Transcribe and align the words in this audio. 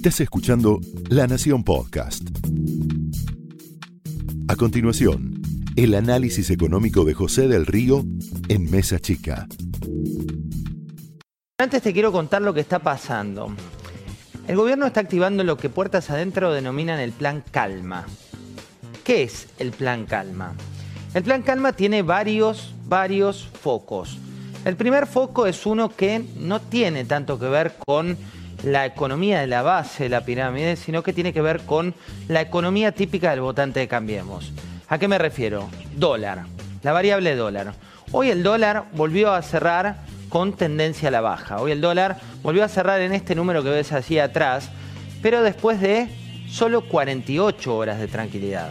Estás 0.00 0.20
escuchando 0.22 0.80
La 1.10 1.26
Nación 1.26 1.62
Podcast. 1.62 2.22
A 4.48 4.56
continuación, 4.56 5.42
el 5.76 5.94
análisis 5.94 6.48
económico 6.48 7.04
de 7.04 7.12
José 7.12 7.48
del 7.48 7.66
Río 7.66 8.02
en 8.48 8.70
Mesa 8.70 8.98
Chica. 8.98 9.46
Antes 11.58 11.82
te 11.82 11.92
quiero 11.92 12.12
contar 12.12 12.40
lo 12.40 12.54
que 12.54 12.60
está 12.60 12.78
pasando. 12.78 13.54
El 14.48 14.56
gobierno 14.56 14.86
está 14.86 15.00
activando 15.00 15.44
lo 15.44 15.58
que 15.58 15.68
puertas 15.68 16.08
adentro 16.08 16.50
denominan 16.50 16.98
el 16.98 17.12
plan 17.12 17.44
calma. 17.50 18.06
¿Qué 19.04 19.24
es 19.24 19.48
el 19.58 19.70
plan 19.72 20.06
calma? 20.06 20.54
El 21.12 21.24
plan 21.24 21.42
calma 21.42 21.74
tiene 21.74 22.00
varios, 22.00 22.72
varios 22.86 23.50
focos. 23.60 24.16
El 24.64 24.76
primer 24.76 25.06
foco 25.06 25.46
es 25.46 25.66
uno 25.66 25.90
que 25.94 26.24
no 26.38 26.58
tiene 26.58 27.04
tanto 27.04 27.38
que 27.38 27.48
ver 27.50 27.74
con 27.86 28.16
la 28.62 28.86
economía 28.86 29.40
de 29.40 29.46
la 29.46 29.62
base 29.62 30.04
de 30.04 30.08
la 30.10 30.22
pirámide, 30.22 30.76
sino 30.76 31.02
que 31.02 31.12
tiene 31.12 31.32
que 31.32 31.40
ver 31.40 31.60
con 31.60 31.94
la 32.28 32.40
economía 32.40 32.92
típica 32.92 33.30
del 33.30 33.40
votante 33.40 33.80
de 33.80 33.88
Cambiemos. 33.88 34.52
¿A 34.88 34.98
qué 34.98 35.08
me 35.08 35.18
refiero? 35.18 35.68
Dólar, 35.96 36.44
la 36.82 36.92
variable 36.92 37.36
dólar. 37.36 37.74
Hoy 38.12 38.30
el 38.30 38.42
dólar 38.42 38.86
volvió 38.92 39.32
a 39.32 39.42
cerrar 39.42 39.98
con 40.28 40.52
tendencia 40.54 41.08
a 41.08 41.12
la 41.12 41.20
baja. 41.20 41.60
Hoy 41.60 41.72
el 41.72 41.80
dólar 41.80 42.18
volvió 42.42 42.64
a 42.64 42.68
cerrar 42.68 43.00
en 43.00 43.12
este 43.12 43.34
número 43.34 43.62
que 43.62 43.70
ves 43.70 43.92
así 43.92 44.18
atrás, 44.18 44.70
pero 45.22 45.42
después 45.42 45.80
de 45.80 46.08
solo 46.48 46.88
48 46.88 47.76
horas 47.76 47.98
de 47.98 48.08
tranquilidad. 48.08 48.70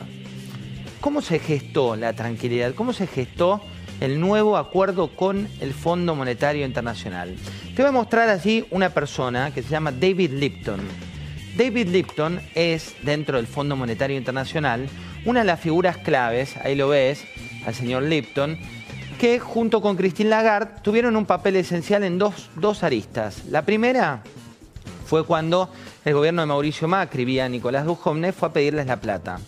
¿Cómo 1.00 1.22
se 1.22 1.40
gestó 1.40 1.96
la 1.96 2.14
tranquilidad? 2.14 2.74
¿Cómo 2.76 2.92
se 2.92 3.08
gestó 3.08 3.62
el 4.00 4.20
nuevo 4.20 4.58
acuerdo 4.58 5.16
con 5.16 5.48
el 5.60 5.74
Fondo 5.74 6.16
Monetario 6.16 6.66
Internacional? 6.66 7.36
Te 7.76 7.82
voy 7.82 7.90
a 7.90 7.94
mostrar 7.94 8.30
allí 8.30 8.66
una 8.72 8.90
persona 8.90 9.52
que 9.54 9.64
se 9.64 9.70
llama 9.70 9.92
David 9.92 10.32
Lipton. 10.32 10.80
David 11.58 11.90
Lipton 11.90 12.40
es, 12.56 12.96
dentro 13.04 13.38
del 13.38 13.48
Fondo 13.48 13.76
Monetario 13.76 14.18
Internacional, 14.18 14.88
una 15.26 15.42
de 15.42 15.46
las 15.46 15.60
figuras 15.60 15.98
claves, 15.98 16.56
ahí 16.58 16.76
lo 16.76 16.90
ves, 16.90 17.26
al 17.66 17.76
señor 17.76 18.04
Lipton, 18.04 18.58
que 19.20 19.40
junto 19.40 19.82
con 19.82 19.98
Christine 19.98 20.30
Lagarde 20.30 20.82
tuvieron 20.82 21.16
un 21.18 21.26
papel 21.26 21.58
esencial 21.58 22.04
en 22.04 22.18
dos, 22.18 22.50
dos 22.56 22.84
aristas. 22.84 23.46
La 23.50 23.64
primera 23.64 24.24
fue 25.06 25.26
cuando 25.26 25.70
el 26.06 26.14
gobierno 26.14 26.42
de 26.42 26.46
Mauricio 26.46 26.88
Macri, 26.88 27.26
vía 27.26 27.50
Nicolás 27.50 27.86
Dujovne, 27.86 28.32
fue 28.32 28.48
a 28.48 28.54
pedirles 28.54 28.88
la 28.88 29.02
plata. 29.02 29.40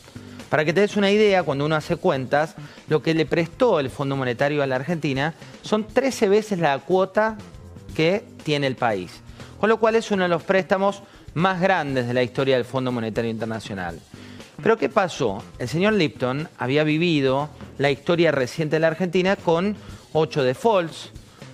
Para 0.52 0.66
que 0.66 0.73
te 0.73 0.81
des 0.81 0.97
una 0.97 1.09
idea, 1.09 1.44
cuando 1.44 1.66
uno 1.66 1.77
hace 1.77 1.95
cuentas, 1.95 2.55
lo 2.89 3.02
que 3.02 3.13
le 3.13 3.25
prestó 3.25 3.80
el 3.80 3.89
Fondo 3.89 4.17
Monetario 4.17 4.61
a 4.61 4.67
la 4.67 4.75
Argentina 4.75 5.33
son 5.61 5.88
13 5.88 6.27
veces 6.27 6.59
la 6.59 6.77
cuota 6.80 7.38
que 7.95 8.25
tiene 8.44 8.67
el 8.67 8.75
país. 8.75 9.22
Con 9.61 9.69
lo 9.69 9.79
cual 9.79 9.95
es 9.95 10.11
uno 10.11 10.23
de 10.23 10.29
los 10.29 10.44
préstamos 10.44 11.03
más 11.35 11.61
grandes 11.61 12.05
de 12.05 12.13
la 12.13 12.22
historia 12.22 12.57
del 12.57 12.66
Fondo 12.66 12.91
Monetario 12.91 13.31
Internacional. 13.31 13.97
Pero 14.61 14.77
¿qué 14.77 14.89
pasó? 14.89 15.41
El 15.57 15.69
señor 15.69 15.94
Lipton 15.94 16.49
había 16.57 16.83
vivido 16.83 17.49
la 17.77 17.89
historia 17.89 18.33
reciente 18.33 18.75
de 18.75 18.81
la 18.81 18.88
Argentina 18.88 19.38
con 19.38 19.77
ocho 20.11 20.44
defaults, 20.44 21.11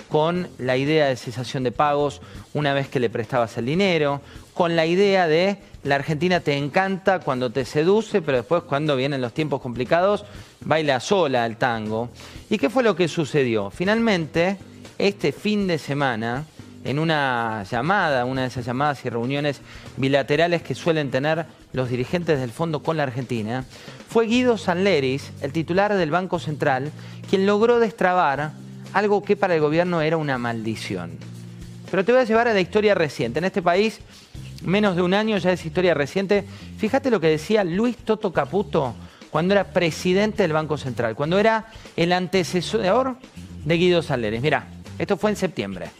con 0.09 0.47
la 0.57 0.77
idea 0.77 1.07
de 1.07 1.15
cesación 1.15 1.63
de 1.63 1.71
pagos 1.71 2.21
una 2.53 2.73
vez 2.73 2.87
que 2.87 2.99
le 2.99 3.09
prestabas 3.09 3.57
el 3.57 3.65
dinero, 3.65 4.21
con 4.53 4.75
la 4.75 4.85
idea 4.85 5.27
de 5.27 5.57
la 5.83 5.95
Argentina 5.95 6.39
te 6.39 6.57
encanta 6.57 7.19
cuando 7.19 7.51
te 7.51 7.63
seduce, 7.63 8.21
pero 8.21 8.37
después 8.37 8.63
cuando 8.63 8.95
vienen 8.95 9.21
los 9.21 9.33
tiempos 9.33 9.61
complicados, 9.61 10.25
baila 10.61 10.99
sola 10.99 11.45
el 11.45 11.57
tango. 11.57 12.09
¿Y 12.49 12.57
qué 12.57 12.69
fue 12.69 12.83
lo 12.83 12.95
que 12.95 13.07
sucedió? 13.07 13.69
Finalmente, 13.69 14.57
este 14.97 15.31
fin 15.31 15.67
de 15.67 15.77
semana, 15.77 16.45
en 16.83 16.99
una 16.99 17.63
llamada, 17.69 18.25
una 18.25 18.41
de 18.41 18.47
esas 18.47 18.65
llamadas 18.65 19.05
y 19.05 19.09
reuniones 19.09 19.61
bilaterales 19.97 20.61
que 20.61 20.75
suelen 20.75 21.11
tener 21.11 21.45
los 21.73 21.89
dirigentes 21.89 22.39
del 22.39 22.51
fondo 22.51 22.81
con 22.81 22.97
la 22.97 23.03
Argentina, 23.03 23.63
fue 24.09 24.25
Guido 24.25 24.57
Sanleris, 24.57 25.31
el 25.41 25.51
titular 25.51 25.93
del 25.93 26.11
Banco 26.11 26.39
Central, 26.39 26.91
quien 27.29 27.45
logró 27.45 27.79
destrabar 27.79 28.53
algo 28.97 29.21
que 29.21 29.35
para 29.35 29.53
el 29.53 29.61
gobierno 29.61 30.01
era 30.01 30.17
una 30.17 30.37
maldición. 30.37 31.11
Pero 31.91 32.03
te 32.03 32.11
voy 32.11 32.21
a 32.21 32.23
llevar 32.23 32.47
a 32.47 32.53
la 32.53 32.59
historia 32.59 32.95
reciente. 32.95 33.39
En 33.39 33.45
este 33.45 33.61
país, 33.61 33.99
menos 34.63 34.95
de 34.95 35.03
un 35.03 35.13
año 35.13 35.37
ya 35.37 35.51
es 35.51 35.65
historia 35.65 35.93
reciente. 35.93 36.43
Fíjate 36.77 37.11
lo 37.11 37.19
que 37.19 37.27
decía 37.27 37.63
Luis 37.63 37.95
Toto 37.97 38.33
Caputo 38.33 38.95
cuando 39.29 39.53
era 39.53 39.65
presidente 39.65 40.41
del 40.43 40.53
Banco 40.53 40.77
Central, 40.77 41.15
cuando 41.15 41.37
era 41.37 41.67
el 41.95 42.11
antecesor 42.11 43.17
de 43.65 43.77
Guido 43.77 44.01
Sanleris. 44.01 44.41
Mira, 44.41 44.67
esto 44.97 45.15
fue 45.15 45.29
en 45.29 45.35
septiembre. 45.35 45.91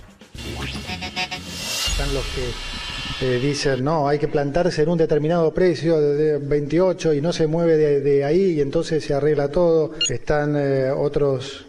Están 1.92 2.14
los 2.16 2.26
que 2.26 3.26
eh, 3.26 3.40
dicen, 3.40 3.84
no, 3.84 4.08
hay 4.08 4.18
que 4.18 4.28
plantarse 4.28 4.82
en 4.82 4.90
un 4.90 4.98
determinado 4.98 5.54
precio 5.54 6.00
de 6.00 6.40
28 6.40 7.14
y 7.14 7.22
no 7.22 7.32
se 7.32 7.46
mueve 7.46 7.78
de, 7.78 8.24
ahí 8.24 8.54
y 8.54 8.62
entonces 8.62 9.04
se 9.04 9.14
arregla 9.14 9.50
todo. 9.50 9.92
Están 10.10 10.56
eh, 10.58 10.90
otros, 10.90 11.67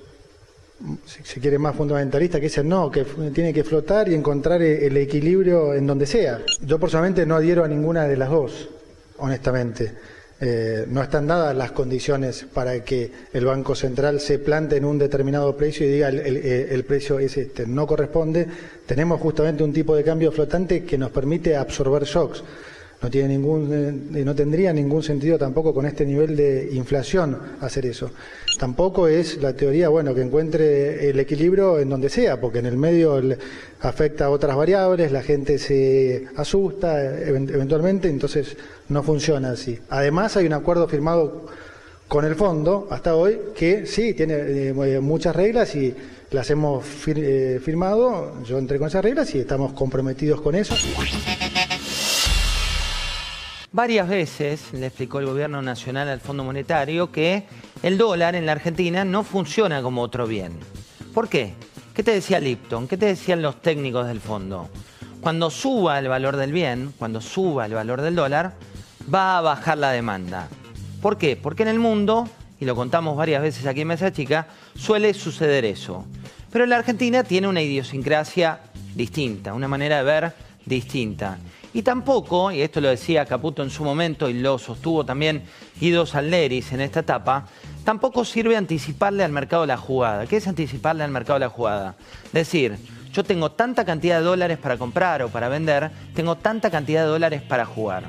si 1.05 1.22
se 1.25 1.41
quiere 1.41 1.59
más 1.59 1.75
fundamentalistas, 1.75 2.41
que 2.41 2.47
dicen, 2.47 2.69
no, 2.69 2.91
que 2.91 3.05
tiene 3.34 3.53
que 3.53 3.65
flotar 3.65 4.09
y 4.09 4.15
encontrar 4.15 4.62
el 4.62 4.97
equilibrio 4.97 5.75
en 5.75 5.87
donde 5.87 6.06
sea. 6.06 6.41
Yo 6.61 6.78
personalmente 6.78 7.27
no 7.27 7.37
adhiero 7.37 7.65
a 7.65 7.69
ninguna 7.69 8.06
de 8.06 8.16
las 8.16 8.31
dos, 8.31 8.69
honestamente. 9.19 9.93
Eh, 10.41 10.87
no 10.88 11.03
están 11.03 11.27
dadas 11.27 11.56
las 11.56 11.72
condiciones 11.72 12.47
para 12.55 12.84
que 12.84 13.11
el 13.33 13.44
Banco 13.44 13.75
Central 13.75 14.21
se 14.21 14.38
plante 14.38 14.77
en 14.77 14.84
un 14.84 14.97
determinado 14.97 15.56
precio 15.56 15.84
y 15.84 15.91
diga 15.91 16.11
el, 16.11 16.21
eh, 16.21 16.69
el, 16.71 16.84
precio 16.84 17.19
es 17.19 17.37
este. 17.37 17.67
No 17.67 17.88
corresponde. 17.88 18.47
Tenemos 18.87 19.21
justamente 19.21 19.65
un 19.65 19.72
tipo 19.72 19.97
de 19.97 20.05
cambio 20.05 20.31
flotante 20.31 20.84
que 20.84 20.97
nos 20.97 21.11
permite 21.11 21.56
absorber 21.56 22.05
shocks. 22.05 22.44
No, 23.01 23.11
tiene 23.11 23.29
ningún, 23.29 24.11
eh, 24.15 24.25
no 24.25 24.35
tendría 24.35 24.73
ningún 24.73 25.05
sentido 25.05 25.39
tampoco 25.39 25.73
con 25.73 25.87
este 25.87 26.05
nivel 26.05 26.37
de 26.37 26.69
inflación 26.73 27.39
hacer 27.61 27.87
eso. 27.87 28.11
Tampoco 28.59 29.07
es 29.07 29.41
la 29.41 29.53
teoría, 29.53 29.89
bueno, 29.89 30.15
que 30.15 30.23
encuentre 30.23 31.09
el 31.09 31.21
equilibrio 31.21 31.79
en 31.79 31.89
donde 31.91 32.09
sea, 32.09 32.41
porque 32.41 32.59
en 32.59 32.67
el 32.67 32.77
medio 32.77 33.23
afecta 33.81 34.25
a 34.25 34.31
otras 34.31 34.57
variables, 34.57 35.13
la 35.13 35.23
gente 35.23 35.59
se 35.59 36.27
asusta 36.37 37.21
eventualmente, 37.21 38.09
entonces 38.09 38.57
no 38.89 39.05
funciona 39.05 39.51
así. 39.51 39.79
Además 39.91 40.37
hay 40.37 40.47
un 40.47 40.55
acuerdo 40.55 40.89
firmado 40.89 41.47
con 42.09 42.25
el 42.25 42.35
fondo 42.35 42.89
hasta 42.91 43.15
hoy 43.15 43.39
que 43.55 43.87
sí 43.87 44.15
tiene 44.15 44.35
eh, 44.35 45.01
muchas 45.01 45.37
reglas 45.37 45.77
y 45.77 45.95
las 46.31 46.51
hemos 46.51 46.85
eh, 47.07 47.61
firmado, 47.63 48.43
yo 48.45 48.59
entré 48.59 48.79
con 48.79 48.89
esas 48.89 49.05
reglas 49.05 49.35
y 49.35 49.41
estamos 49.41 49.73
comprometidos 49.73 50.41
con 50.41 50.55
eso. 50.55 50.75
Varias 53.71 54.09
veces 54.09 54.73
le 54.73 54.87
explicó 54.87 55.19
el 55.21 55.27
gobierno 55.27 55.61
nacional 55.61 56.09
al 56.09 56.21
Fondo 56.21 56.43
Monetario 56.43 57.12
que 57.12 57.45
el 57.83 57.99
dólar 57.99 58.34
en 58.34 58.47
la 58.47 58.53
Argentina 58.53 59.05
no 59.05 59.25
funciona 59.25 59.83
como 59.83 60.01
otro 60.01 60.27
bien. 60.27 60.59
¿Por 61.12 61.29
qué? 61.29 61.53
¿Qué 61.93 62.03
te 62.03 62.12
decía 62.12 62.41
Lipton? 62.41 62.89
¿Qué 62.89 62.97
te 62.97 63.05
decían 63.05 63.43
los 63.43 63.61
técnicos 63.61 64.06
del 64.06 64.21
fondo? 64.21 64.71
Cuando 65.21 65.51
suba 65.51 65.99
el 65.99 66.09
valor 66.09 66.37
del 66.37 66.51
bien, 66.51 66.95
cuando 66.99 67.21
suba 67.21 67.67
el 67.67 67.75
valor 67.75 68.01
del 68.01 68.15
dólar, 68.15 68.55
va 69.12 69.37
a 69.37 69.43
bajar 69.43 69.77
la 69.77 69.91
demanda. 69.91 70.49
¿Por 71.03 71.19
qué? 71.19 71.37
Porque 71.37 71.65
en 71.65 71.69
el 71.69 71.79
mundo, 71.79 72.27
y 72.59 72.65
lo 72.65 72.75
contamos 72.75 73.19
varias 73.19 73.43
veces 73.43 73.67
aquí 73.67 73.83
en 73.83 73.89
Mesa 73.89 74.12
Chica, 74.12 74.47
suele 74.77 75.12
suceder 75.12 75.67
eso. 75.67 76.06
Pero 76.50 76.65
la 76.65 76.77
Argentina 76.77 77.23
tiene 77.23 77.49
una 77.49 77.61
idiosincrasia 77.61 78.61
distinta, 78.95 79.53
una 79.53 79.69
manera 79.69 79.99
de 79.99 80.05
ver 80.05 80.33
distinta. 80.65 81.37
Y 81.75 81.83
tampoco, 81.83 82.51
y 82.51 82.62
esto 82.62 82.81
lo 82.81 82.89
decía 82.89 83.27
Caputo 83.27 83.62
en 83.62 83.71
su 83.71 83.84
momento 83.84 84.29
y 84.29 84.34
lo 84.34 84.59
sostuvo 84.59 85.05
también 85.05 85.43
Guido 85.79 86.06
Salneris 86.06 86.73
en 86.73 86.81
esta 86.81 87.01
etapa, 87.01 87.47
tampoco 87.84 88.25
sirve 88.25 88.56
anticiparle 88.56 89.23
al 89.23 89.33
mercado 89.33 89.67
la 89.67 89.77
jugada. 89.77 90.27
¿Qué 90.27 90.39
es 90.39 90.49
anticiparle 90.49 91.05
al 91.05 91.11
mercado 91.11 91.39
la 91.39 91.51
jugada? 91.51 91.97
Decir, 92.33 92.79
yo 93.12 93.23
tengo 93.23 93.53
tanta 93.53 93.84
cantidad 93.84 94.19
de 94.19 94.25
dólares 94.25 94.59
para 94.59 94.79
comprar 94.79 95.23
o 95.23 95.29
para 95.29 95.49
vender, 95.49 95.91
tengo 96.15 96.37
tanta 96.37 96.71
cantidad 96.71 97.03
de 97.03 97.09
dólares 97.09 97.43
para 97.43 97.67
jugar. 97.67 98.05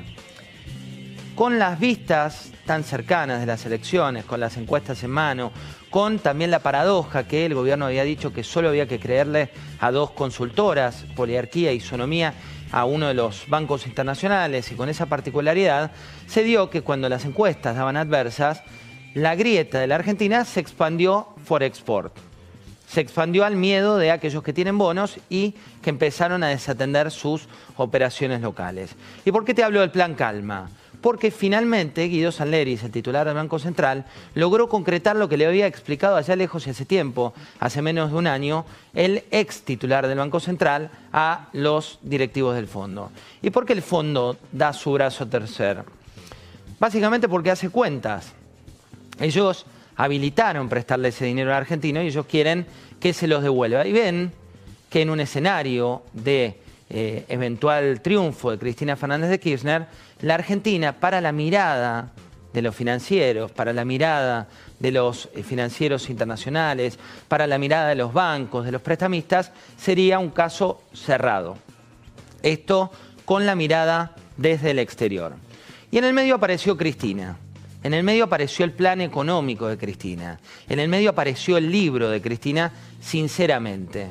Con 1.34 1.58
las 1.58 1.78
vistas 1.78 2.52
tan 2.66 2.84
cercanas 2.84 3.40
de 3.40 3.46
las 3.46 3.64
elecciones, 3.66 4.24
con 4.24 4.40
las 4.40 4.56
encuestas 4.56 5.02
en 5.02 5.10
mano, 5.10 5.52
con 5.90 6.20
también 6.20 6.50
la 6.50 6.60
paradoja 6.60 7.26
que 7.26 7.44
el 7.44 7.54
gobierno 7.54 7.86
había 7.86 8.04
dicho 8.04 8.32
que 8.32 8.44
solo 8.44 8.68
había 8.68 8.86
que 8.86 9.00
creerle 9.00 9.50
a 9.80 9.90
dos 9.90 10.12
consultoras, 10.12 11.04
Poliarquía 11.16 11.72
y 11.72 11.80
Sonomía, 11.80 12.34
a 12.72 12.84
uno 12.84 13.08
de 13.08 13.14
los 13.14 13.48
bancos 13.48 13.86
internacionales 13.86 14.70
y 14.70 14.76
con 14.76 14.88
esa 14.88 15.06
particularidad, 15.06 15.90
se 16.26 16.44
dio 16.44 16.70
que 16.70 16.82
cuando 16.82 17.08
las 17.08 17.24
encuestas 17.24 17.76
daban 17.76 17.96
adversas, 17.96 18.62
la 19.14 19.34
grieta 19.34 19.80
de 19.80 19.88
la 19.88 19.96
Argentina 19.96 20.44
se 20.44 20.60
expandió 20.60 21.28
por 21.48 21.64
export. 21.64 22.16
Se 22.86 23.00
expandió 23.00 23.44
al 23.44 23.56
miedo 23.56 23.98
de 23.98 24.12
aquellos 24.12 24.42
que 24.42 24.52
tienen 24.52 24.78
bonos 24.78 25.18
y 25.28 25.54
que 25.82 25.90
empezaron 25.90 26.42
a 26.42 26.48
desatender 26.48 27.10
sus 27.10 27.48
operaciones 27.76 28.40
locales. 28.40 28.94
¿Y 29.24 29.32
por 29.32 29.44
qué 29.44 29.54
te 29.54 29.64
hablo 29.64 29.80
del 29.80 29.90
plan 29.90 30.14
Calma? 30.14 30.70
Porque 31.00 31.30
finalmente 31.30 32.04
Guido 32.08 32.32
Sanleris, 32.32 32.82
el 32.82 32.90
titular 32.90 33.26
del 33.26 33.34
Banco 33.34 33.58
Central, 33.58 34.04
logró 34.34 34.68
concretar 34.68 35.16
lo 35.16 35.28
que 35.28 35.36
le 35.36 35.46
había 35.46 35.66
explicado 35.66 36.16
allá 36.16 36.36
lejos 36.36 36.66
y 36.66 36.70
hace 36.70 36.84
tiempo, 36.84 37.32
hace 37.58 37.82
menos 37.82 38.10
de 38.10 38.18
un 38.18 38.26
año, 38.26 38.64
el 38.94 39.24
ex 39.30 39.62
titular 39.62 40.06
del 40.06 40.18
Banco 40.18 40.40
Central 40.40 40.90
a 41.12 41.48
los 41.52 41.98
directivos 42.02 42.54
del 42.54 42.66
fondo. 42.66 43.10
¿Y 43.42 43.50
por 43.50 43.64
qué 43.64 43.72
el 43.72 43.82
fondo 43.82 44.36
da 44.52 44.72
su 44.72 44.92
brazo 44.92 45.26
tercer? 45.26 45.84
Básicamente 46.78 47.28
porque 47.28 47.50
hace 47.50 47.70
cuentas. 47.70 48.32
Ellos 49.18 49.66
habilitaron 49.96 50.68
prestarle 50.68 51.08
ese 51.08 51.26
dinero 51.26 51.50
al 51.50 51.58
argentino 51.58 52.02
y 52.02 52.06
ellos 52.06 52.26
quieren 52.26 52.66
que 52.98 53.12
se 53.12 53.26
los 53.26 53.42
devuelva. 53.42 53.86
Y 53.86 53.92
ven 53.92 54.32
que 54.88 55.02
en 55.02 55.10
un 55.10 55.20
escenario 55.20 56.02
de 56.12 56.58
eh, 56.90 57.24
eventual 57.28 58.00
triunfo 58.00 58.50
de 58.50 58.58
Cristina 58.58 58.96
Fernández 58.96 59.30
de 59.30 59.38
Kirchner, 59.38 59.86
la 60.22 60.34
Argentina, 60.34 60.98
para 60.98 61.20
la 61.20 61.30
mirada 61.30 62.10
de 62.52 62.62
los 62.62 62.74
financieros, 62.74 63.52
para 63.52 63.72
la 63.72 63.84
mirada 63.84 64.48
de 64.80 64.90
los 64.90 65.28
eh, 65.34 65.44
financieros 65.44 66.10
internacionales, 66.10 66.98
para 67.28 67.46
la 67.46 67.58
mirada 67.58 67.88
de 67.88 67.94
los 67.94 68.12
bancos, 68.12 68.64
de 68.64 68.72
los 68.72 68.82
prestamistas, 68.82 69.52
sería 69.76 70.18
un 70.18 70.30
caso 70.30 70.82
cerrado. 70.92 71.56
Esto 72.42 72.90
con 73.24 73.46
la 73.46 73.54
mirada 73.54 74.16
desde 74.36 74.72
el 74.72 74.80
exterior. 74.80 75.34
Y 75.90 75.98
en 75.98 76.04
el 76.04 76.12
medio 76.12 76.34
apareció 76.34 76.76
Cristina. 76.76 77.36
En 77.82 77.94
el 77.94 78.02
medio 78.02 78.24
apareció 78.24 78.64
el 78.64 78.72
plan 78.72 79.00
económico 79.00 79.66
de 79.66 79.78
Cristina. 79.78 80.38
En 80.68 80.80
el 80.80 80.88
medio 80.88 81.10
apareció 81.10 81.56
el 81.56 81.70
libro 81.70 82.10
de 82.10 82.20
Cristina, 82.20 82.72
sinceramente. 83.00 84.08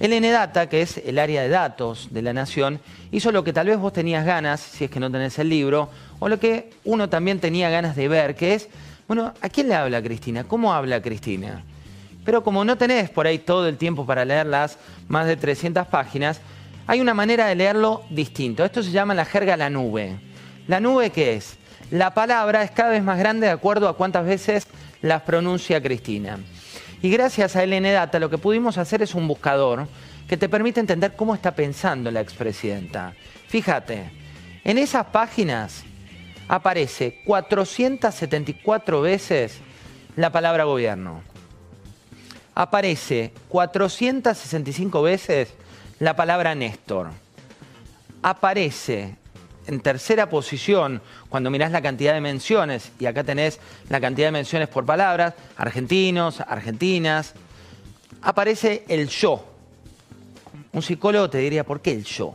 El 0.00 0.12
Enedata, 0.12 0.68
que 0.68 0.82
es 0.82 0.98
el 0.98 1.18
área 1.18 1.42
de 1.42 1.48
datos 1.48 2.08
de 2.12 2.22
la 2.22 2.32
Nación, 2.32 2.80
hizo 3.10 3.32
lo 3.32 3.42
que 3.42 3.52
tal 3.52 3.66
vez 3.66 3.78
vos 3.78 3.92
tenías 3.92 4.24
ganas, 4.24 4.60
si 4.60 4.84
es 4.84 4.90
que 4.90 5.00
no 5.00 5.10
tenés 5.10 5.38
el 5.40 5.48
libro, 5.48 5.88
o 6.20 6.28
lo 6.28 6.38
que 6.38 6.70
uno 6.84 7.08
también 7.08 7.40
tenía 7.40 7.68
ganas 7.68 7.96
de 7.96 8.06
ver, 8.06 8.36
que 8.36 8.54
es, 8.54 8.68
bueno, 9.08 9.34
¿a 9.40 9.48
quién 9.48 9.68
le 9.68 9.74
habla 9.74 10.00
Cristina? 10.00 10.44
¿Cómo 10.44 10.72
habla 10.72 11.02
Cristina? 11.02 11.64
Pero 12.24 12.44
como 12.44 12.64
no 12.64 12.76
tenés 12.76 13.10
por 13.10 13.26
ahí 13.26 13.38
todo 13.38 13.66
el 13.66 13.76
tiempo 13.76 14.06
para 14.06 14.24
leer 14.24 14.46
las 14.46 14.78
más 15.08 15.26
de 15.26 15.36
300 15.36 15.86
páginas, 15.88 16.40
hay 16.86 17.00
una 17.00 17.14
manera 17.14 17.46
de 17.46 17.56
leerlo 17.56 18.02
distinto. 18.08 18.64
Esto 18.64 18.82
se 18.82 18.92
llama 18.92 19.14
la 19.14 19.24
jerga 19.24 19.56
la 19.56 19.68
nube. 19.68 20.16
¿La 20.68 20.78
nube 20.78 21.10
qué 21.10 21.34
es? 21.34 21.56
La 21.90 22.14
palabra 22.14 22.62
es 22.62 22.70
cada 22.70 22.90
vez 22.90 23.02
más 23.02 23.18
grande 23.18 23.46
de 23.46 23.52
acuerdo 23.52 23.88
a 23.88 23.96
cuántas 23.96 24.24
veces 24.24 24.68
las 25.02 25.22
pronuncia 25.22 25.82
Cristina. 25.82 26.38
Y 27.02 27.10
gracias 27.10 27.54
a 27.54 27.64
LN 27.64 27.92
Data 27.92 28.18
lo 28.18 28.30
que 28.30 28.38
pudimos 28.38 28.78
hacer 28.78 29.02
es 29.02 29.14
un 29.14 29.28
buscador 29.28 29.86
que 30.26 30.36
te 30.36 30.48
permite 30.48 30.80
entender 30.80 31.14
cómo 31.16 31.34
está 31.34 31.54
pensando 31.54 32.10
la 32.10 32.20
expresidenta. 32.20 33.14
Fíjate, 33.46 34.10
en 34.64 34.78
esas 34.78 35.06
páginas 35.06 35.84
aparece 36.48 37.22
474 37.24 39.00
veces 39.00 39.58
la 40.16 40.30
palabra 40.30 40.64
gobierno. 40.64 41.22
Aparece 42.54 43.32
465 43.48 45.00
veces 45.00 45.54
la 46.00 46.16
palabra 46.16 46.54
Néstor. 46.54 47.10
Aparece 48.22 49.16
en 49.68 49.80
tercera 49.80 50.30
posición, 50.30 51.02
cuando 51.28 51.50
mirás 51.50 51.70
la 51.70 51.82
cantidad 51.82 52.14
de 52.14 52.22
menciones, 52.22 52.90
y 52.98 53.04
acá 53.04 53.22
tenés 53.22 53.60
la 53.90 54.00
cantidad 54.00 54.28
de 54.28 54.32
menciones 54.32 54.68
por 54.68 54.86
palabras, 54.86 55.34
argentinos, 55.58 56.40
argentinas, 56.40 57.34
aparece 58.22 58.84
el 58.88 59.08
yo. 59.08 59.44
Un 60.72 60.80
psicólogo 60.80 61.28
te 61.28 61.38
diría, 61.38 61.64
¿por 61.64 61.82
qué 61.82 61.92
el 61.92 62.04
yo? 62.04 62.32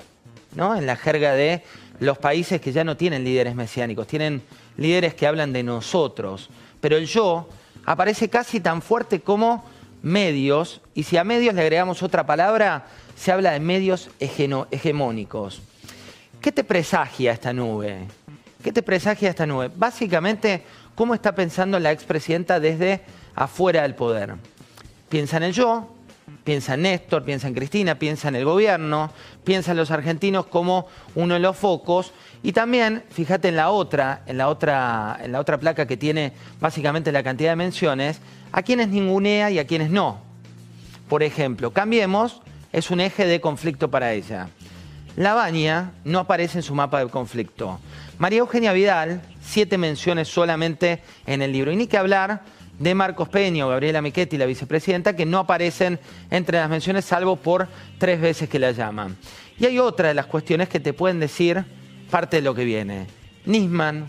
¿No? 0.56 0.76
En 0.76 0.86
la 0.86 0.96
jerga 0.96 1.34
de 1.34 1.64
los 2.00 2.20
países 2.20 2.62
que 2.62 2.72
ya 2.72 2.84
no 2.84 2.98
tienen 2.98 3.24
líderes 3.24 3.56
mesiánicos, 3.56 4.06
tienen 4.06 4.44
líderes 4.78 5.16
que 5.16 5.26
hablan 5.26 5.54
de 5.54 5.64
nosotros. 5.64 6.52
Pero 6.82 6.98
el 6.98 7.08
yo 7.08 7.50
aparece 7.84 8.30
casi 8.30 8.60
tan 8.60 8.84
fuerte 8.84 9.22
como 9.22 9.66
medios, 10.04 10.82
y 10.94 11.02
si 11.02 11.18
a 11.18 11.24
medios 11.24 11.56
le 11.56 11.62
agregamos 11.62 12.04
otra 12.04 12.28
palabra, 12.28 12.86
se 13.16 13.32
habla 13.32 13.54
de 13.54 13.60
medios 13.60 14.12
hegemónicos. 14.20 15.64
¿Qué 16.44 16.52
te 16.52 16.66
presagia 16.66 17.32
esta 17.32 17.54
nube? 17.54 18.00
¿Qué 18.62 18.74
te 18.74 18.84
presagia 18.84 19.30
esta 19.30 19.46
nube? 19.46 19.72
Básicamente, 19.74 20.62
¿cómo 20.94 21.14
está 21.14 21.34
pensando 21.34 21.80
la 21.80 21.94
expresidenta 21.94 22.60
desde 22.60 23.00
afuera 23.34 23.84
del 23.84 23.96
poder? 23.96 24.36
Piensa 25.08 25.38
en 25.38 25.44
el 25.44 25.54
yo, 25.54 25.96
piensa 26.44 26.74
en 26.74 26.82
Néstor, 26.82 27.24
piensa 27.24 27.48
en 27.48 27.54
Cristina, 27.54 27.96
piensa 27.96 28.28
en 28.28 28.36
el 28.36 28.44
gobierno, 28.44 29.10
piensa 29.46 29.72
en 29.72 29.78
los 29.78 29.90
argentinos 29.90 30.46
como 30.48 30.88
uno 31.16 31.36
de 31.36 31.40
los 31.40 31.56
focos 31.56 32.12
y 32.44 32.52
también, 32.52 33.06
fíjate 33.10 33.48
en 33.48 33.56
la 33.56 33.70
otra, 33.70 34.24
en 34.26 34.38
la 34.38 34.50
otra, 34.50 35.18
en 35.24 35.32
la 35.32 35.40
otra 35.40 35.58
placa 35.58 35.88
que 35.88 35.96
tiene 35.96 36.34
básicamente 36.60 37.14
la 37.14 37.24
cantidad 37.24 37.52
de 37.52 37.56
menciones, 37.56 38.20
a 38.52 38.64
quienes 38.64 38.90
ningunea 38.90 39.50
y 39.50 39.60
a 39.60 39.66
quienes 39.66 39.92
no. 39.92 40.20
Por 41.08 41.24
ejemplo, 41.24 41.72
Cambiemos 41.72 42.42
es 42.74 42.92
un 42.92 43.00
eje 43.00 43.26
de 43.28 43.40
conflicto 43.40 43.90
para 43.90 44.12
ella. 44.12 44.50
La 45.16 45.36
Baña 45.36 45.92
no 46.06 46.20
aparece 46.20 46.58
en 46.58 46.64
su 46.64 46.74
mapa 46.74 47.00
de 47.00 47.10
conflicto. 47.10 47.80
María 48.18 48.40
Eugenia 48.40 48.74
Vidal, 48.74 49.22
siete 49.44 49.78
menciones 49.78 50.28
solamente 50.28 51.04
en 51.28 51.42
el 51.44 51.52
libro. 51.52 51.72
Y 51.72 51.76
ni 51.76 51.86
que 51.86 51.98
hablar 51.98 52.42
de 52.80 52.96
Marcos 52.96 53.30
Peña 53.30 53.68
o 53.68 53.70
Gabriela 53.70 54.02
Michetti, 54.02 54.38
la 54.38 54.48
vicepresidenta, 54.48 55.16
que 55.16 55.26
no 55.26 55.38
aparecen 55.38 56.00
entre 56.32 56.58
las 56.58 56.70
menciones 56.70 57.06
salvo 57.06 57.36
por 57.36 57.68
tres 58.00 58.20
veces 58.20 58.50
que 58.50 58.58
la 58.58 58.72
llaman. 58.72 59.16
Y 59.60 59.66
hay 59.66 59.78
otra 59.78 60.08
de 60.08 60.14
las 60.16 60.26
cuestiones 60.26 60.68
que 60.68 60.80
te 60.80 60.94
pueden 60.94 61.20
decir 61.20 61.64
parte 62.10 62.38
de 62.38 62.42
lo 62.42 62.56
que 62.56 62.66
viene. 62.66 63.06
Nisman, 63.46 64.08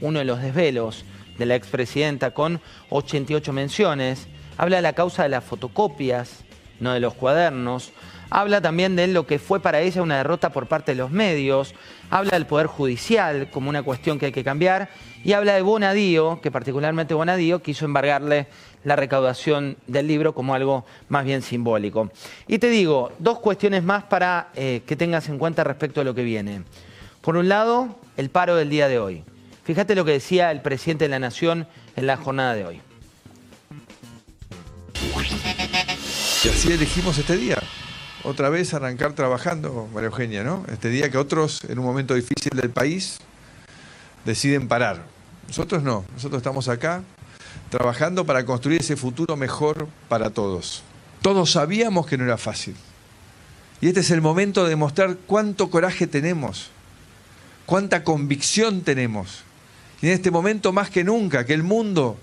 uno 0.00 0.20
de 0.20 0.24
los 0.24 0.40
desvelos 0.40 1.04
de 1.36 1.44
la 1.44 1.54
expresidenta 1.54 2.32
con 2.32 2.60
88 2.88 3.52
menciones, 3.52 4.26
habla 4.56 4.76
de 4.76 4.82
la 4.82 4.94
causa 4.94 5.22
de 5.22 5.28
las 5.28 5.44
fotocopias, 5.44 6.44
no 6.80 6.92
de 6.92 7.00
los 7.00 7.14
cuadernos. 7.14 7.92
Habla 8.30 8.60
también 8.60 8.96
de 8.96 9.06
lo 9.06 9.26
que 9.26 9.38
fue 9.38 9.60
para 9.60 9.80
ella 9.80 10.02
una 10.02 10.16
derrota 10.16 10.50
por 10.50 10.66
parte 10.66 10.92
de 10.92 10.98
los 10.98 11.10
medios. 11.10 11.74
Habla 12.10 12.32
del 12.32 12.46
Poder 12.46 12.66
Judicial 12.66 13.50
como 13.50 13.70
una 13.70 13.82
cuestión 13.82 14.18
que 14.18 14.26
hay 14.26 14.32
que 14.32 14.42
cambiar. 14.42 14.88
Y 15.24 15.32
habla 15.32 15.54
de 15.54 15.62
Bonadío, 15.62 16.40
que 16.40 16.50
particularmente 16.50 17.14
Bonadío 17.14 17.62
quiso 17.62 17.84
embargarle 17.84 18.48
la 18.84 18.96
recaudación 18.96 19.76
del 19.86 20.06
libro 20.06 20.34
como 20.34 20.54
algo 20.54 20.84
más 21.08 21.24
bien 21.24 21.42
simbólico. 21.42 22.10
Y 22.46 22.58
te 22.58 22.68
digo, 22.68 23.12
dos 23.18 23.38
cuestiones 23.40 23.82
más 23.82 24.04
para 24.04 24.50
eh, 24.54 24.82
que 24.86 24.96
tengas 24.96 25.28
en 25.28 25.38
cuenta 25.38 25.64
respecto 25.64 26.00
a 26.00 26.04
lo 26.04 26.14
que 26.14 26.22
viene. 26.22 26.62
Por 27.20 27.36
un 27.36 27.48
lado, 27.48 27.96
el 28.16 28.30
paro 28.30 28.56
del 28.56 28.70
día 28.70 28.88
de 28.88 28.98
hoy. 28.98 29.24
Fíjate 29.64 29.96
lo 29.96 30.04
que 30.04 30.12
decía 30.12 30.52
el 30.52 30.62
presidente 30.62 31.06
de 31.06 31.08
la 31.08 31.18
Nación 31.18 31.66
en 31.96 32.06
la 32.06 32.16
jornada 32.16 32.54
de 32.54 32.64
hoy. 32.64 32.80
Y 36.44 36.48
así 36.48 36.72
elegimos 36.72 37.18
este 37.18 37.36
día. 37.36 37.58
Otra 38.26 38.48
vez 38.48 38.74
arrancar 38.74 39.12
trabajando, 39.12 39.88
María 39.94 40.08
Eugenia, 40.08 40.42
¿no? 40.42 40.64
Este 40.72 40.88
día 40.88 41.08
que 41.12 41.16
otros, 41.16 41.62
en 41.68 41.78
un 41.78 41.84
momento 41.84 42.12
difícil 42.12 42.50
del 42.60 42.70
país, 42.70 43.18
deciden 44.24 44.66
parar. 44.66 45.04
Nosotros 45.46 45.84
no, 45.84 46.04
nosotros 46.12 46.40
estamos 46.40 46.68
acá 46.68 47.04
trabajando 47.70 48.26
para 48.26 48.44
construir 48.44 48.80
ese 48.80 48.96
futuro 48.96 49.36
mejor 49.36 49.86
para 50.08 50.30
todos. 50.30 50.82
Todos 51.22 51.52
sabíamos 51.52 52.08
que 52.08 52.18
no 52.18 52.24
era 52.24 52.36
fácil. 52.36 52.74
Y 53.80 53.86
este 53.86 54.00
es 54.00 54.10
el 54.10 54.22
momento 54.22 54.64
de 54.64 54.70
demostrar 54.70 55.18
cuánto 55.28 55.70
coraje 55.70 56.08
tenemos, 56.08 56.70
cuánta 57.64 58.02
convicción 58.02 58.80
tenemos. 58.80 59.44
Y 60.02 60.08
en 60.08 60.14
este 60.14 60.32
momento 60.32 60.72
más 60.72 60.90
que 60.90 61.04
nunca, 61.04 61.46
que 61.46 61.54
el 61.54 61.62
mundo 61.62 62.16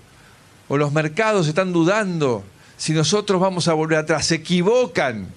o 0.68 0.76
los 0.76 0.92
mercados 0.92 1.48
están 1.48 1.72
dudando 1.72 2.44
si 2.76 2.92
nosotros 2.92 3.40
vamos 3.40 3.68
a 3.68 3.72
volver 3.72 4.00
atrás. 4.00 4.26
Se 4.26 4.34
equivocan. 4.34 5.28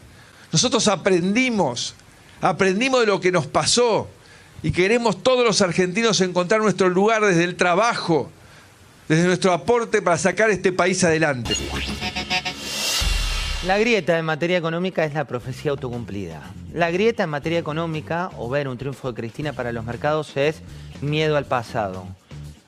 Nosotros 0.52 0.88
aprendimos, 0.88 1.96
aprendimos 2.42 3.02
de 3.02 3.08
lo 3.08 3.20
que 3.20 3.32
nos 3.32 3.48
pasó 3.48 4.08
y 4.64 4.72
queremos 4.72 5.22
todos 5.22 5.46
los 5.46 5.62
argentinos 5.62 6.22
encontrar 6.22 6.62
nuestro 6.62 6.90
lugar 6.90 7.24
desde 7.26 7.44
el 7.44 7.56
trabajo, 7.56 8.32
desde 9.08 9.26
nuestro 9.26 9.54
aporte 9.54 10.02
para 10.02 10.18
sacar 10.18 10.50
este 10.50 10.72
país 10.72 11.04
adelante. 11.04 11.56
La 13.66 13.78
grieta 13.78 14.18
en 14.18 14.24
materia 14.24 14.58
económica 14.58 15.04
es 15.04 15.14
la 15.14 15.26
profecía 15.26 15.72
autocumplida. 15.72 16.42
La 16.74 16.92
grieta 16.92 17.24
en 17.24 17.30
materia 17.30 17.60
económica, 17.60 18.30
o 18.38 18.50
ver 18.50 18.68
un 18.68 18.78
triunfo 18.78 19.12
de 19.12 19.16
Cristina 19.16 19.52
para 19.52 19.72
los 19.74 19.84
mercados, 19.84 20.38
es 20.38 20.62
miedo 21.02 21.36
al 21.36 21.46
pasado. 21.46 22.08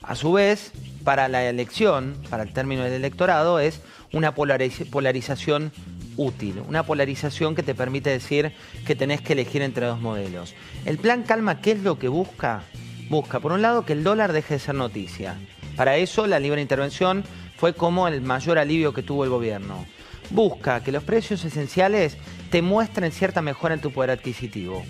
A 0.01 0.15
su 0.15 0.33
vez, 0.33 0.71
para 1.05 1.29
la 1.29 1.45
elección, 1.45 2.17
para 2.29 2.43
el 2.43 2.51
término 2.51 2.83
del 2.83 2.93
electorado, 2.93 3.59
es 3.59 3.79
una 4.11 4.33
polarización 4.33 5.71
útil, 6.19 6.61
una 6.67 6.83
polarización 6.83 7.55
que 7.55 7.63
te 7.63 7.73
permite 7.73 8.09
decir 8.09 8.51
que 8.85 8.95
tenés 8.95 9.21
que 9.21 9.33
elegir 9.33 9.61
entre 9.61 9.85
dos 9.85 10.01
modelos. 10.01 10.53
El 10.85 10.97
plan 10.97 11.23
Calma, 11.23 11.61
¿qué 11.61 11.71
es 11.71 11.81
lo 11.81 11.97
que 11.97 12.09
busca? 12.09 12.63
Busca, 13.09 13.39
por 13.39 13.53
un 13.53 13.61
lado, 13.61 13.85
que 13.85 13.93
el 13.93 14.03
dólar 14.03 14.33
deje 14.33 14.55
de 14.55 14.59
ser 14.59 14.75
noticia. 14.75 15.35
Para 15.77 15.95
eso, 15.95 16.27
la 16.27 16.39
libre 16.39 16.61
intervención 16.61 17.23
fue 17.55 17.73
como 17.73 18.07
el 18.07 18.21
mayor 18.21 18.59
alivio 18.59 18.93
que 18.93 19.01
tuvo 19.01 19.23
el 19.23 19.29
gobierno. 19.29 19.85
Busca 20.29 20.83
que 20.83 20.91
los 20.91 21.03
precios 21.03 21.43
esenciales 21.45 22.17
te 22.51 22.61
muestren 22.61 23.11
cierta 23.11 23.41
mejora 23.41 23.73
en 23.73 23.81
tu 23.81 23.91
poder 23.91 24.11
adquisitivo. 24.11 24.83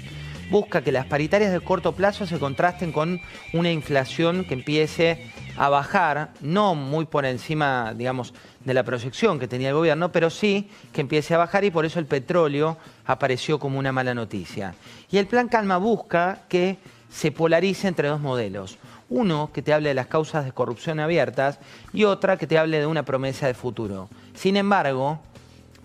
Busca 0.50 0.82
que 0.82 0.92
las 0.92 1.06
paritarias 1.06 1.52
de 1.52 1.60
corto 1.62 1.94
plazo 1.94 2.26
se 2.26 2.40
contrasten 2.40 2.92
con 2.92 3.22
una 3.54 3.72
inflación 3.72 4.46
que 4.46 4.56
empiece 4.56 5.32
a 5.58 5.70
bajar, 5.70 6.32
no 6.42 6.76
muy 6.76 7.06
por 7.06 7.26
encima, 7.26 7.94
digamos, 7.96 8.34
de 8.64 8.74
la 8.74 8.84
proyección 8.84 9.40
que 9.40 9.48
tenía 9.48 9.70
el 9.70 9.76
gobierno, 9.76 10.12
pero 10.12 10.30
sí 10.30 10.70
que 10.92 11.02
empiece 11.02 11.34
a 11.34 11.38
bajar 11.38 11.64
y 11.64 11.72
por 11.72 11.86
eso 11.86 12.00
el 12.00 12.06
petróleo 12.06 12.78
apareció 13.06 13.60
como 13.60 13.80
una 13.80 13.92
mala 13.92 14.14
noticia. 14.14 14.76
Y 15.12 15.18
el 15.18 15.28
plan 15.28 15.48
Calma 15.48 15.78
busca 15.78 16.42
que 16.50 16.78
se 17.12 17.32
polarice 17.32 17.88
entre 17.88 18.08
dos 18.08 18.20
modelos. 18.22 18.78
Uno 19.10 19.50
que 19.52 19.62
te 19.62 19.74
hable 19.74 19.90
de 19.90 19.96
las 19.96 20.08
causas 20.08 20.46
de 20.46 20.52
corrupción 20.52 21.00
abiertas 21.00 21.60
y 21.94 22.04
otra 22.04 22.38
que 22.38 22.48
te 22.48 22.58
hable 22.58 22.80
de 22.80 22.86
una 22.86 23.04
promesa 23.04 23.48
de 23.48 23.56
futuro. 23.56 24.08
Sin 24.36 24.56
embargo, 24.56 25.20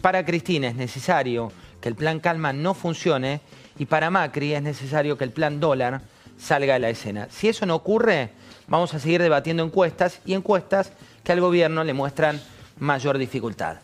para 0.03 0.25
Cristina 0.27 0.69
es 0.69 0.77
necesario 0.77 1.51
que 1.85 1.91
el 1.91 1.97
plan 1.97 2.19
Calma 2.19 2.55
no 2.55 2.73
funcione 2.73 3.43
y 3.79 3.85
para 3.85 4.09
Macri 4.09 4.55
es 4.55 4.63
necesario 4.63 5.19
que 5.19 5.25
el 5.25 5.33
plan 5.33 5.61
dólar 5.61 6.01
salga 6.39 6.73
de 6.73 6.81
la 6.81 6.89
escena. 6.89 7.29
Si 7.31 7.47
eso 7.47 7.67
no 7.67 7.75
ocurre, 7.75 8.31
vamos 8.69 8.95
a 8.95 8.99
seguir 8.99 9.21
debatiendo 9.21 9.63
encuestas 9.63 10.23
y 10.25 10.33
encuestas 10.33 10.93
que 11.23 11.33
al 11.33 11.43
gobierno 11.43 11.85
le 11.85 11.93
muestran 11.93 12.41
mayor 12.79 13.19
dificultad. 13.19 13.81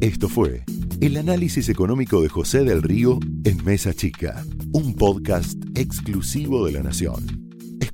Esto 0.00 0.28
fue 0.28 0.62
el 1.00 1.16
análisis 1.16 1.68
económico 1.68 2.22
de 2.22 2.28
José 2.28 2.62
del 2.62 2.84
Río 2.84 3.18
en 3.42 3.64
Mesa 3.64 3.92
Chica, 3.92 4.44
un 4.72 4.94
podcast 4.94 5.58
exclusivo 5.74 6.64
de 6.64 6.70
La 6.70 6.84
Nación. 6.84 7.39